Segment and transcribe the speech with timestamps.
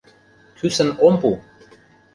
[0.57, 1.29] —Кӱсын ом пу!